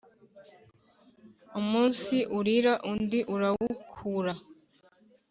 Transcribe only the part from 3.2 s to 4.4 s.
urawukura.